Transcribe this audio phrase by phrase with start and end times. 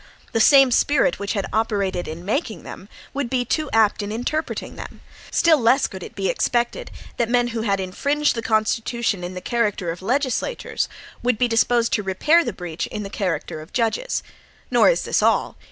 [0.31, 4.75] The same spirit which had operated in making them, would be too apt in interpreting
[4.75, 9.35] them; still less could it be expected that men who had infringed the Constitution in
[9.35, 10.89] the character of legislators,
[11.21, 14.23] would be disposed to repair the breach in the character of judges.
[14.71, 15.55] Nor is this all.